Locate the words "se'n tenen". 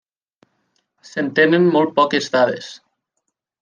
1.11-1.71